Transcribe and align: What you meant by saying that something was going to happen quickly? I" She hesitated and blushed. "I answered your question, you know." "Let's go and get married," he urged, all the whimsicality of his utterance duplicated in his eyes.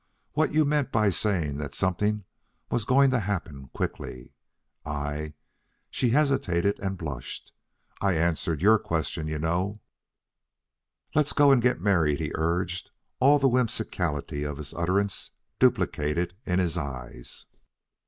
What 0.31 0.51
you 0.51 0.65
meant 0.65 0.91
by 0.91 1.11
saying 1.11 1.57
that 1.59 1.75
something 1.75 2.23
was 2.71 2.85
going 2.85 3.11
to 3.11 3.19
happen 3.19 3.67
quickly? 3.67 4.33
I" 4.83 5.35
She 5.91 6.09
hesitated 6.09 6.79
and 6.79 6.97
blushed. 6.97 7.53
"I 8.01 8.13
answered 8.13 8.63
your 8.63 8.79
question, 8.79 9.27
you 9.27 9.37
know." 9.37 9.79
"Let's 11.13 11.33
go 11.33 11.51
and 11.51 11.61
get 11.61 11.81
married," 11.81 12.19
he 12.19 12.31
urged, 12.33 12.89
all 13.19 13.37
the 13.37 13.47
whimsicality 13.47 14.41
of 14.41 14.57
his 14.57 14.73
utterance 14.73 15.29
duplicated 15.59 16.33
in 16.47 16.57
his 16.57 16.79
eyes. 16.79 17.45